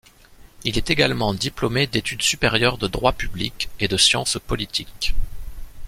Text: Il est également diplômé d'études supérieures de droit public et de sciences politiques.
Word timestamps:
Il 0.63 0.79
est 0.79 0.89
également 0.89 1.31
diplômé 1.35 1.85
d'études 1.85 2.23
supérieures 2.23 2.79
de 2.79 2.87
droit 2.87 3.13
public 3.13 3.69
et 3.79 3.87
de 3.87 3.97
sciences 3.97 4.39
politiques. 4.47 5.13